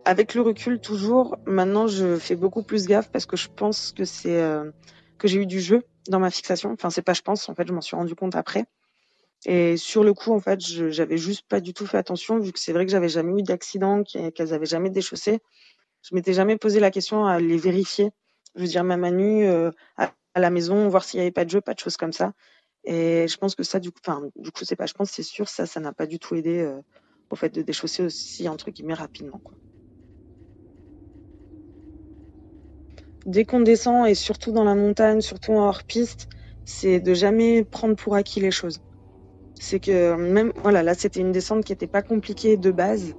Avec 0.03 0.33
le 0.33 0.41
recul, 0.41 0.79
toujours, 0.79 1.37
maintenant, 1.45 1.87
je 1.87 2.17
fais 2.17 2.35
beaucoup 2.35 2.63
plus 2.63 2.87
gaffe 2.87 3.11
parce 3.11 3.25
que 3.25 3.37
je 3.37 3.47
pense 3.55 3.91
que 3.91 4.03
c'est 4.03 4.41
euh, 4.41 4.71
que 5.19 5.27
j'ai 5.27 5.39
eu 5.39 5.45
du 5.45 5.59
jeu 5.59 5.83
dans 6.09 6.19
ma 6.19 6.31
fixation. 6.31 6.71
Enfin, 6.71 6.89
c'est 6.89 7.03
pas 7.03 7.13
je 7.13 7.21
pense, 7.21 7.47
en 7.49 7.55
fait, 7.55 7.67
je 7.67 7.73
m'en 7.73 7.81
suis 7.81 7.95
rendu 7.95 8.15
compte 8.15 8.35
après. 8.35 8.65
Et 9.45 9.77
sur 9.77 10.03
le 10.03 10.13
coup, 10.13 10.33
en 10.33 10.39
fait, 10.39 10.59
j'avais 10.59 11.17
juste 11.17 11.47
pas 11.47 11.59
du 11.59 11.73
tout 11.73 11.85
fait 11.85 11.97
attention 11.97 12.39
vu 12.39 12.51
que 12.51 12.59
c'est 12.59 12.73
vrai 12.73 12.85
que 12.85 12.91
j'avais 12.91 13.09
jamais 13.09 13.39
eu 13.39 13.43
d'accident, 13.43 14.03
qu'elles 14.03 14.53
avaient 14.53 14.65
jamais 14.65 14.89
déchaussé 14.89 15.39
je 16.03 16.15
m'étais 16.15 16.33
jamais 16.33 16.57
posé 16.57 16.79
la 16.79 16.91
question 16.91 17.25
à 17.25 17.39
les 17.39 17.57
vérifier. 17.57 18.11
Je 18.55 18.61
veux 18.61 18.67
dire, 18.67 18.83
même 18.83 19.03
à 19.03 19.11
nu, 19.11 19.45
euh, 19.45 19.71
à, 19.97 20.13
la 20.35 20.49
maison, 20.49 20.87
voir 20.89 21.03
s'il 21.03 21.19
n'y 21.19 21.21
avait 21.23 21.31
pas 21.31 21.45
de 21.45 21.49
jeu, 21.49 21.61
pas 21.61 21.73
de 21.73 21.79
choses 21.79 21.97
comme 21.97 22.13
ça. 22.13 22.33
Et 22.83 23.27
je 23.27 23.37
pense 23.37 23.55
que 23.55 23.63
ça, 23.63 23.79
du 23.79 23.91
coup, 23.91 23.99
enfin, 24.05 24.21
du 24.35 24.51
coup, 24.51 24.65
c'est 24.65 24.75
pas, 24.75 24.87
je 24.87 24.93
pense, 24.93 25.11
c'est 25.11 25.23
sûr, 25.23 25.49
ça, 25.49 25.65
ça 25.65 25.79
n'a 25.79 25.93
pas 25.93 26.07
du 26.07 26.19
tout 26.19 26.35
aidé 26.35 26.59
euh, 26.59 26.81
au 27.29 27.35
fait 27.35 27.49
de 27.49 27.61
déchausser 27.61 28.03
aussi 28.03 28.49
entre 28.49 28.71
guillemets 28.71 28.93
rapidement. 28.93 29.41
Dès 33.25 33.45
qu'on 33.45 33.61
descend 33.61 34.07
et 34.07 34.15
surtout 34.15 34.51
dans 34.51 34.63
la 34.63 34.75
montagne, 34.75 35.21
surtout 35.21 35.53
en 35.53 35.67
hors 35.67 35.83
piste, 35.83 36.27
c'est 36.65 36.99
de 36.99 37.13
jamais 37.13 37.63
prendre 37.63 37.95
pour 37.95 38.15
acquis 38.15 38.39
les 38.39 38.51
choses. 38.51 38.79
C'est 39.59 39.79
que 39.79 40.15
même, 40.15 40.51
voilà, 40.57 40.81
là, 40.83 40.95
c'était 40.95 41.19
une 41.19 41.31
descente 41.31 41.63
qui 41.63 41.71
n'était 41.71 41.87
pas 41.87 42.01
compliquée 42.01 42.57
de 42.57 42.71
base 42.71 43.13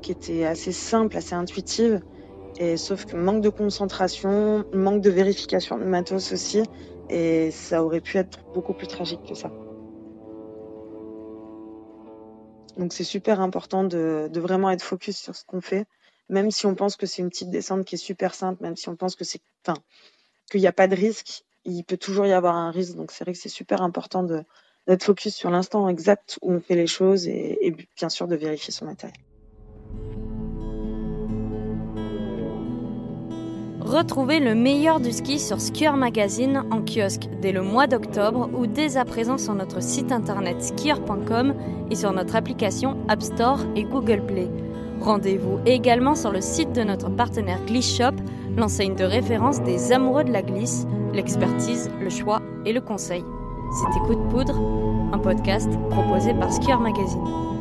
qui 0.00 0.12
était 0.12 0.44
assez 0.44 0.72
simple, 0.72 1.16
assez 1.16 1.34
intuitive. 1.34 2.00
Et 2.58 2.76
sauf 2.76 3.04
que 3.04 3.16
manque 3.16 3.42
de 3.42 3.50
concentration, 3.50 4.64
manque 4.72 5.00
de 5.00 5.10
vérification 5.10 5.78
de 5.78 5.84
matos 5.84 6.32
aussi. 6.32 6.62
Et 7.08 7.50
ça 7.52 7.82
aurait 7.84 8.00
pu 8.00 8.18
être 8.18 8.38
beaucoup 8.54 8.74
plus 8.74 8.88
tragique 8.88 9.20
que 9.28 9.34
ça. 9.34 9.50
Donc 12.78 12.92
c'est 12.92 13.04
super 13.04 13.40
important 13.40 13.82
de, 13.84 14.30
vraiment 14.36 14.70
être 14.70 14.82
focus 14.82 15.18
sur 15.18 15.34
ce 15.34 15.44
qu'on 15.44 15.60
fait, 15.60 15.86
même 16.28 16.50
si 16.50 16.64
on 16.66 16.76
pense 16.76 16.96
que 16.96 17.06
c'est 17.06 17.22
une 17.22 17.28
petite 17.28 17.50
descente 17.50 17.84
qui 17.84 17.96
est 17.96 17.98
super 17.98 18.34
simple, 18.34 18.62
même 18.62 18.76
si 18.76 18.88
on 18.88 18.94
pense 18.94 19.16
que 19.16 19.24
c'est, 19.24 19.40
enfin, 19.66 19.76
qu'il 20.50 20.60
n'y 20.60 20.68
a 20.68 20.72
pas 20.72 20.86
de 20.86 20.94
risque, 20.94 21.44
il 21.64 21.82
peut 21.82 21.96
toujours 21.96 22.26
y 22.26 22.32
avoir 22.32 22.54
un 22.54 22.70
risque. 22.70 22.94
Donc 22.94 23.10
c'est 23.10 23.24
vrai 23.24 23.32
que 23.32 23.38
c'est 23.38 23.48
super 23.48 23.82
important 23.82 24.22
d'être 24.22 25.02
focus 25.02 25.34
sur 25.34 25.50
l'instant 25.50 25.88
exact 25.88 26.38
où 26.40 26.52
on 26.52 26.60
fait 26.60 26.76
les 26.76 26.86
choses 26.86 27.26
et 27.26 27.74
bien 27.96 28.08
sûr 28.08 28.28
de 28.28 28.36
vérifier 28.36 28.72
son 28.72 28.84
matériel. 28.84 29.27
Retrouvez 33.80 34.40
le 34.40 34.54
meilleur 34.54 34.98
du 34.98 35.12
ski 35.12 35.38
sur 35.38 35.60
Skier 35.60 35.92
Magazine 35.92 36.64
en 36.70 36.82
kiosque 36.82 37.28
dès 37.40 37.52
le 37.52 37.62
mois 37.62 37.86
d'octobre 37.86 38.50
ou 38.52 38.66
dès 38.66 38.96
à 38.96 39.04
présent 39.04 39.38
sur 39.38 39.54
notre 39.54 39.80
site 39.80 40.10
internet 40.10 40.60
skier.com 40.60 41.54
et 41.90 41.94
sur 41.94 42.12
notre 42.12 42.34
application 42.34 42.96
App 43.08 43.22
Store 43.22 43.60
et 43.76 43.84
Google 43.84 44.26
Play. 44.26 44.50
Rendez-vous 45.00 45.60
également 45.64 46.16
sur 46.16 46.32
le 46.32 46.40
site 46.40 46.72
de 46.72 46.82
notre 46.82 47.08
partenaire 47.08 47.64
Gliss 47.66 47.96
Shop, 47.96 48.16
l'enseigne 48.56 48.96
de 48.96 49.04
référence 49.04 49.62
des 49.62 49.92
amoureux 49.92 50.24
de 50.24 50.32
la 50.32 50.42
glisse, 50.42 50.86
l'expertise, 51.14 51.88
le 52.00 52.10
choix 52.10 52.42
et 52.66 52.72
le 52.72 52.80
conseil. 52.80 53.24
C'était 53.72 54.04
Coup 54.06 54.16
de 54.16 54.28
poudre, 54.28 54.58
un 55.12 55.18
podcast 55.18 55.70
proposé 55.90 56.34
par 56.34 56.52
Skier 56.52 56.76
Magazine. 56.76 57.57